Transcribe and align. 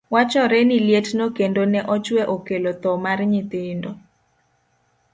Wachore 0.09 0.63
ni 0.67 0.77
lietno 0.85 1.25
kendo 1.37 1.61
ne 1.71 1.79
ochwe 1.95 2.21
okelo 2.35 2.71
thoo 2.81 2.97
mar 3.05 3.19
nyithindo. 3.31 3.91